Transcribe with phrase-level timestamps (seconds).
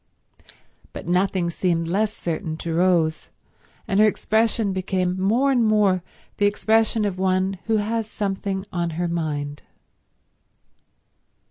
[0.93, 3.29] But nothing seemed less certain to Rose,
[3.87, 6.01] and her expression became more and more
[6.37, 9.61] the expression of one who has something on her mind.